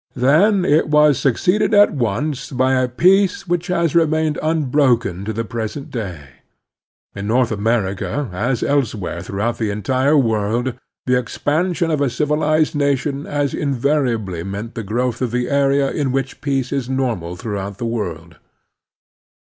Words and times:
Then 0.15 0.65
it 0.65 0.87
was 0.89 1.19
succeeded 1.19 1.75
at 1.75 1.91
once 1.93 2.49
by 2.49 2.73
a 2.73 2.87
peace 2.87 3.45
which 3.47 3.67
has 3.67 3.93
remained 3.93 4.39
unbroken 4.41 5.23
to 5.25 5.31
the 5.31 5.45
present 5.45 5.91
day. 5.91 6.21
In 7.13 7.25
Expansion 7.29 7.37
and 7.37 7.37
Peace 7.37 7.37
35 7.37 7.37
North 7.37 7.51
America, 7.51 8.29
as 8.33 8.63
elsewhere 8.63 9.21
throughout 9.21 9.59
the 9.59 9.69
entire 9.69 10.17
world, 10.17 10.73
the 11.05 11.19
expansion 11.19 11.91
of 11.91 12.01
a 12.01 12.09
civilized 12.09 12.73
nation 12.73 13.25
has 13.25 13.53
invariably 13.53 14.41
meant 14.41 14.73
the 14.73 14.81
growth 14.81 15.21
of 15.21 15.29
the 15.29 15.47
area 15.47 15.91
in 15.91 16.11
which 16.11 16.41
peace 16.41 16.71
is 16.71 16.89
normal 16.89 17.35
throughout 17.35 17.77
the 17.77 17.85
world. 17.85 18.37